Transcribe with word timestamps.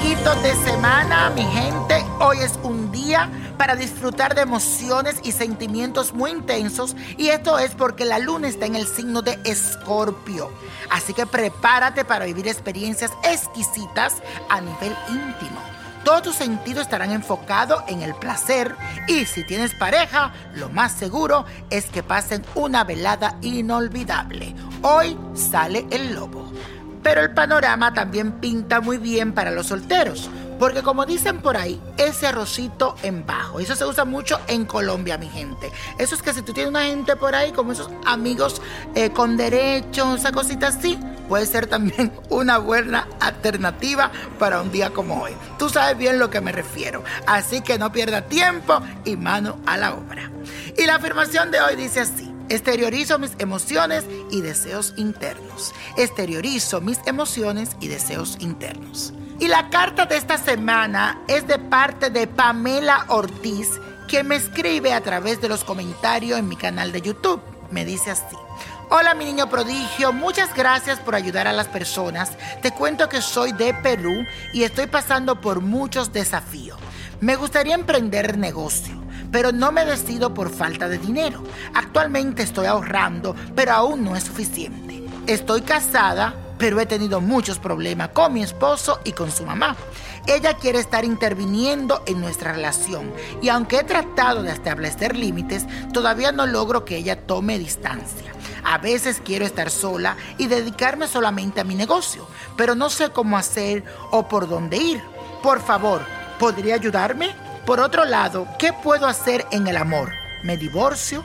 de 0.00 0.54
semana, 0.64 1.28
mi 1.30 1.42
gente. 1.42 2.02
Hoy 2.20 2.38
es 2.38 2.58
un 2.62 2.90
día 2.90 3.28
para 3.58 3.76
disfrutar 3.76 4.34
de 4.34 4.40
emociones 4.40 5.16
y 5.22 5.32
sentimientos 5.32 6.14
muy 6.14 6.30
intensos 6.30 6.96
y 7.18 7.28
esto 7.28 7.58
es 7.58 7.72
porque 7.72 8.06
la 8.06 8.18
luna 8.18 8.48
está 8.48 8.64
en 8.64 8.76
el 8.76 8.86
signo 8.86 9.20
de 9.20 9.38
Escorpio. 9.44 10.50
Así 10.90 11.12
que 11.12 11.26
prepárate 11.26 12.06
para 12.06 12.24
vivir 12.24 12.48
experiencias 12.48 13.12
exquisitas 13.24 14.14
a 14.48 14.62
nivel 14.62 14.96
íntimo. 15.08 15.60
Todos 16.02 16.22
tus 16.22 16.36
sentidos 16.36 16.84
estarán 16.84 17.10
enfocados 17.10 17.82
en 17.86 18.00
el 18.00 18.14
placer 18.14 18.74
y 19.06 19.26
si 19.26 19.44
tienes 19.44 19.74
pareja, 19.74 20.32
lo 20.54 20.70
más 20.70 20.92
seguro 20.92 21.44
es 21.68 21.86
que 21.86 22.02
pasen 22.02 22.42
una 22.54 22.84
velada 22.84 23.36
inolvidable. 23.42 24.54
Hoy 24.82 25.18
sale 25.34 25.86
el 25.90 26.14
lobo. 26.14 26.50
Pero 27.02 27.22
el 27.22 27.32
panorama 27.32 27.94
también 27.94 28.32
pinta 28.32 28.80
muy 28.80 28.98
bien 28.98 29.32
para 29.32 29.50
los 29.50 29.68
solteros 29.68 30.30
porque 30.60 30.82
como 30.82 31.06
dicen 31.06 31.40
por 31.40 31.56
ahí, 31.56 31.80
ese 31.96 32.26
arrocito 32.26 32.94
en 33.02 33.24
bajo. 33.24 33.60
Eso 33.60 33.74
se 33.74 33.86
usa 33.86 34.04
mucho 34.04 34.38
en 34.46 34.66
Colombia, 34.66 35.16
mi 35.16 35.26
gente. 35.26 35.72
Eso 35.96 36.14
es 36.14 36.22
que 36.22 36.34
si 36.34 36.42
tú 36.42 36.52
tienes 36.52 36.68
una 36.68 36.84
gente 36.84 37.16
por 37.16 37.34
ahí, 37.34 37.50
como 37.50 37.72
esos 37.72 37.88
amigos 38.04 38.60
eh, 38.94 39.08
con 39.10 39.38
derechos, 39.38 40.20
esa 40.20 40.32
cosita 40.32 40.68
así, 40.68 40.98
puede 41.30 41.46
ser 41.46 41.66
también 41.66 42.12
una 42.28 42.58
buena 42.58 43.08
alternativa 43.20 44.12
para 44.38 44.60
un 44.60 44.70
día 44.70 44.90
como 44.90 45.22
hoy. 45.22 45.32
Tú 45.58 45.70
sabes 45.70 45.96
bien 45.96 46.18
lo 46.18 46.28
que 46.28 46.42
me 46.42 46.52
refiero. 46.52 47.02
Así 47.26 47.62
que 47.62 47.78
no 47.78 47.90
pierda 47.90 48.26
tiempo 48.26 48.82
y 49.06 49.16
mano 49.16 49.58
a 49.64 49.78
la 49.78 49.94
obra. 49.94 50.30
Y 50.76 50.84
la 50.84 50.96
afirmación 50.96 51.50
de 51.50 51.62
hoy 51.62 51.74
dice 51.74 52.00
así. 52.00 52.29
Exteriorizo 52.50 53.20
mis 53.20 53.30
emociones 53.38 54.04
y 54.32 54.40
deseos 54.40 54.92
internos. 54.96 55.72
Exteriorizo 55.96 56.80
mis 56.80 56.98
emociones 57.06 57.76
y 57.78 57.86
deseos 57.86 58.36
internos. 58.40 59.12
Y 59.38 59.46
la 59.46 59.70
carta 59.70 60.04
de 60.04 60.16
esta 60.16 60.36
semana 60.36 61.22
es 61.28 61.46
de 61.46 61.60
parte 61.60 62.10
de 62.10 62.26
Pamela 62.26 63.04
Ortiz, 63.06 63.70
que 64.08 64.24
me 64.24 64.34
escribe 64.34 64.92
a 64.92 65.00
través 65.00 65.40
de 65.40 65.48
los 65.48 65.62
comentarios 65.62 66.40
en 66.40 66.48
mi 66.48 66.56
canal 66.56 66.90
de 66.90 67.00
YouTube. 67.02 67.40
Me 67.70 67.84
dice 67.84 68.10
así. 68.10 68.36
Hola 68.90 69.14
mi 69.14 69.26
niño 69.26 69.48
prodigio, 69.48 70.12
muchas 70.12 70.52
gracias 70.52 70.98
por 70.98 71.14
ayudar 71.14 71.46
a 71.46 71.52
las 71.52 71.68
personas. 71.68 72.32
Te 72.62 72.72
cuento 72.72 73.08
que 73.08 73.22
soy 73.22 73.52
de 73.52 73.72
Perú 73.74 74.26
y 74.52 74.64
estoy 74.64 74.88
pasando 74.88 75.40
por 75.40 75.60
muchos 75.60 76.12
desafíos. 76.12 76.80
Me 77.20 77.36
gustaría 77.36 77.76
emprender 77.76 78.36
negocio, 78.36 79.00
pero 79.30 79.52
no 79.52 79.72
me 79.72 79.84
decido 79.84 80.34
por 80.34 80.50
falta 80.50 80.88
de 80.88 80.98
dinero. 80.98 81.42
Actualmente 81.74 82.42
estoy 82.42 82.66
ahorrando, 82.66 83.34
pero 83.54 83.72
aún 83.72 84.04
no 84.04 84.16
es 84.16 84.24
suficiente. 84.24 85.02
Estoy 85.26 85.62
casada, 85.62 86.34
pero 86.58 86.80
he 86.80 86.86
tenido 86.86 87.20
muchos 87.20 87.58
problemas 87.58 88.10
con 88.10 88.32
mi 88.32 88.42
esposo 88.42 89.00
y 89.04 89.12
con 89.12 89.30
su 89.30 89.44
mamá. 89.44 89.76
Ella 90.26 90.54
quiere 90.54 90.78
estar 90.78 91.04
interviniendo 91.04 92.02
en 92.06 92.20
nuestra 92.20 92.52
relación 92.52 93.12
y 93.40 93.48
aunque 93.48 93.78
he 93.78 93.84
tratado 93.84 94.42
de 94.42 94.52
establecer 94.52 95.16
límites, 95.16 95.66
todavía 95.92 96.32
no 96.32 96.46
logro 96.46 96.84
que 96.84 96.96
ella 96.96 97.26
tome 97.26 97.58
distancia. 97.58 98.32
A 98.62 98.78
veces 98.78 99.22
quiero 99.24 99.46
estar 99.46 99.70
sola 99.70 100.16
y 100.36 100.46
dedicarme 100.46 101.08
solamente 101.08 101.60
a 101.60 101.64
mi 101.64 101.74
negocio, 101.74 102.26
pero 102.56 102.74
no 102.74 102.90
sé 102.90 103.10
cómo 103.10 103.38
hacer 103.38 103.84
o 104.10 104.28
por 104.28 104.48
dónde 104.48 104.76
ir. 104.76 105.00
Por 105.42 105.60
favor, 105.62 106.02
¿podría 106.38 106.74
ayudarme? 106.74 107.34
Por 107.66 107.80
otro 107.80 108.04
lado, 108.04 108.46
¿qué 108.58 108.72
puedo 108.72 109.06
hacer 109.06 109.46
en 109.50 109.66
el 109.66 109.76
amor? 109.76 110.12
¿Me 110.42 110.56
divorcio? 110.56 111.22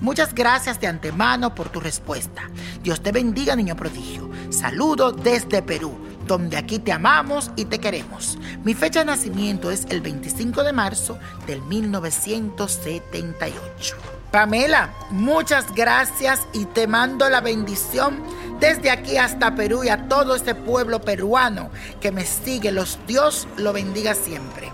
Muchas 0.00 0.34
gracias 0.34 0.80
de 0.80 0.86
antemano 0.86 1.54
por 1.54 1.68
tu 1.68 1.80
respuesta. 1.80 2.48
Dios 2.82 3.02
te 3.02 3.12
bendiga, 3.12 3.56
niño 3.56 3.76
prodigio. 3.76 4.30
Saludo 4.50 5.12
desde 5.12 5.62
Perú, 5.62 5.98
donde 6.26 6.56
aquí 6.56 6.78
te 6.78 6.92
amamos 6.92 7.50
y 7.56 7.66
te 7.66 7.78
queremos. 7.78 8.38
Mi 8.64 8.74
fecha 8.74 9.00
de 9.00 9.06
nacimiento 9.06 9.70
es 9.70 9.86
el 9.90 10.00
25 10.00 10.62
de 10.62 10.72
marzo 10.72 11.18
del 11.46 11.60
1978. 11.62 13.96
Pamela, 14.30 14.94
muchas 15.10 15.74
gracias 15.74 16.40
y 16.52 16.64
te 16.64 16.86
mando 16.86 17.28
la 17.28 17.40
bendición 17.40 18.22
desde 18.60 18.90
aquí 18.90 19.18
hasta 19.18 19.54
Perú 19.54 19.84
y 19.84 19.88
a 19.88 20.08
todo 20.08 20.36
este 20.36 20.54
pueblo 20.54 21.00
peruano 21.00 21.70
que 22.00 22.12
me 22.12 22.24
sigue. 22.24 22.72
Los 22.72 22.98
Dios 23.06 23.46
lo 23.56 23.72
bendiga 23.72 24.14
siempre. 24.14 24.70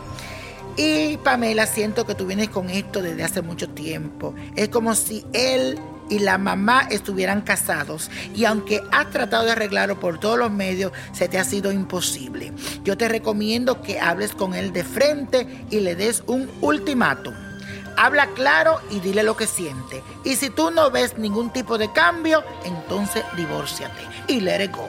Y 0.78 1.16
Pamela, 1.16 1.66
siento 1.66 2.06
que 2.06 2.15
tú 2.15 2.25
vienes 2.25 2.50
con 2.50 2.71
esto 2.71 3.03
desde 3.03 3.25
hace 3.25 3.43
mucho 3.43 3.69
tiempo. 3.69 4.33
Es 4.55 4.69
como 4.69 4.94
si 4.94 5.25
él 5.33 5.77
y 6.09 6.21
la 6.21 6.39
mamá 6.39 6.87
estuvieran 6.89 7.41
casados 7.41 8.12
y 8.33 8.44
aunque 8.44 8.81
has 8.93 9.11
tratado 9.11 9.44
de 9.44 9.50
arreglarlo 9.50 9.99
por 9.99 10.21
todos 10.21 10.39
los 10.39 10.53
medios, 10.53 10.93
se 11.12 11.27
te 11.27 11.37
ha 11.37 11.43
sido 11.43 11.72
imposible. 11.72 12.53
Yo 12.84 12.97
te 12.97 13.09
recomiendo 13.09 13.83
que 13.83 13.99
hables 13.99 14.37
con 14.37 14.55
él 14.55 14.72
de 14.72 14.84
frente 14.84 15.49
y 15.69 15.81
le 15.81 15.97
des 15.97 16.22
un 16.28 16.49
ultimátum. 16.61 17.47
Habla 18.00 18.28
claro 18.28 18.81
y 18.91 19.00
dile 19.00 19.25
lo 19.25 19.36
que 19.36 19.48
siente. 19.48 20.04
Y 20.22 20.36
si 20.36 20.50
tú 20.50 20.70
no 20.70 20.88
ves 20.88 21.19
ningún 21.19 21.50
tipo 21.50 21.78
de 21.78 21.92
cambio, 21.92 22.44
entonces 22.64 23.25
divórciate 23.36 24.00
y 24.28 24.41
let 24.41 24.62
it 24.62 24.70
go. 24.70 24.88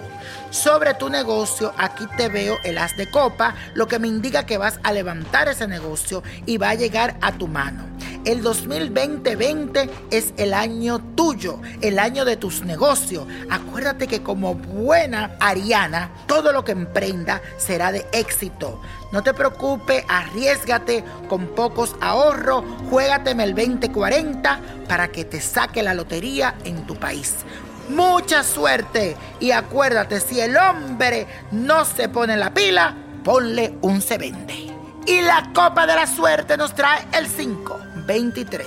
Sobre 0.51 0.93
tu 0.93 1.09
negocio, 1.09 1.73
aquí 1.77 2.05
te 2.17 2.29
veo 2.29 2.57
el 2.63 2.77
as 2.77 2.95
de 2.97 3.09
copa, 3.09 3.55
lo 3.73 3.87
que 3.87 3.97
me 3.97 4.07
indica 4.07 4.45
que 4.45 4.59
vas 4.59 4.79
a 4.83 4.91
levantar 4.91 5.47
ese 5.47 5.67
negocio 5.67 6.21
y 6.45 6.57
va 6.57 6.69
a 6.69 6.75
llegar 6.75 7.17
a 7.21 7.31
tu 7.31 7.47
mano. 7.47 7.83
El 8.25 8.43
2020 8.43 9.89
es 10.11 10.33
el 10.37 10.53
año 10.53 10.99
tuyo, 11.15 11.59
el 11.81 11.99
año 11.99 12.25
de 12.25 12.37
tus 12.37 12.63
negocios. 12.63 13.25
Acuérdate 13.49 14.07
que 14.07 14.21
como 14.21 14.55
buena 14.55 15.37
ariana, 15.39 16.11
todo 16.27 16.51
lo 16.51 16.63
que 16.63 16.73
emprenda 16.73 17.41
será 17.57 17.91
de 17.91 18.05
éxito. 18.11 18.81
No 19.11 19.23
te 19.23 19.33
preocupes, 19.33 20.03
arriesgate 20.07 21.03
con 21.27 21.47
pocos 21.47 21.95
ahorros, 22.01 22.63
juégateme 22.89 23.43
el 23.43 23.55
2040 23.55 24.59
para 24.87 25.07
que 25.07 25.25
te 25.25 25.39
saque 25.39 25.81
la 25.81 25.93
lotería 25.93 26.55
en 26.65 26.85
tu 26.85 26.95
país 26.95 27.45
mucha 27.89 28.43
suerte. 28.43 29.17
Y 29.39 29.51
acuérdate, 29.51 30.19
si 30.19 30.39
el 30.39 30.55
hombre 30.55 31.27
no 31.51 31.85
se 31.85 32.07
pone 32.07 32.37
la 32.37 32.53
pila, 32.53 32.95
ponle 33.23 33.75
un 33.81 34.01
se 34.01 34.17
vende. 34.17 34.69
Y 35.05 35.21
la 35.21 35.49
copa 35.53 35.87
de 35.87 35.95
la 35.95 36.05
suerte 36.05 36.55
nos 36.55 36.75
trae 36.75 37.07
el 37.13 37.27
5, 37.27 37.79
23, 38.09 38.65